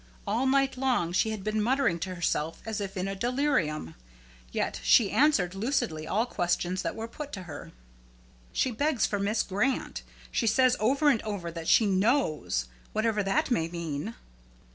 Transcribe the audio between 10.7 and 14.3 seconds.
over and over that she 'knows,' whatever that may mean."